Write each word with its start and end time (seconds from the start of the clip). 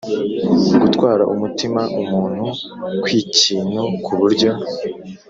gutwara 0.81 1.23
umutima 1.33 1.81
umuntu 2.01 2.45
kw’ikintu 3.01 3.81
ku 4.03 4.11
buryo 4.19 4.51